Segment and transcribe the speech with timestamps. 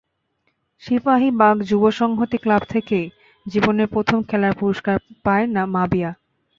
[0.83, 3.07] সিপাহিবাগ যুব সংহতি ক্লাব থেকেই
[3.45, 6.11] জীবনে প্রথম খেলার পুরস্কার পায় মাবিয়া।